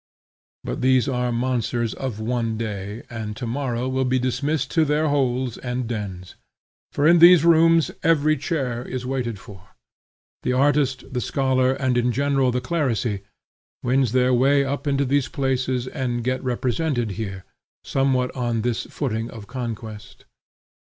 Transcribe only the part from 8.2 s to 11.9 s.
chair is waited for. The artist, the scholar,